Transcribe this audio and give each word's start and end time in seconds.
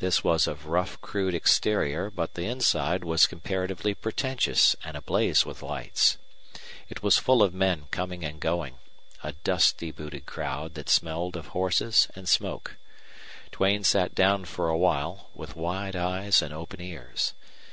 This 0.00 0.24
was 0.24 0.48
of 0.48 0.66
rough 0.66 1.00
crude 1.00 1.32
exterior, 1.32 2.10
but 2.10 2.34
the 2.34 2.42
inside 2.42 3.04
was 3.04 3.28
comparatively 3.28 3.94
pretentious 3.94 4.74
and 4.82 4.96
ablaze 4.96 5.46
with 5.46 5.62
lights. 5.62 6.18
It 6.88 7.04
was 7.04 7.18
full 7.18 7.40
of 7.40 7.54
men 7.54 7.84
coming 7.92 8.24
and 8.24 8.40
going 8.40 8.78
a 9.22 9.30
dusty 9.30 9.92
booted 9.92 10.26
crowd 10.26 10.74
that 10.74 10.88
smelled 10.88 11.36
of 11.36 11.46
horses 11.54 12.08
and 12.16 12.28
smoke. 12.28 12.78
Duane 13.52 13.84
sat 13.84 14.12
down 14.12 14.44
for 14.44 14.68
a 14.68 14.76
while, 14.76 15.30
with 15.36 15.54
wide 15.54 15.94
eyes 15.94 16.42
and 16.42 16.52
open 16.52 16.80
ears. 16.80 17.34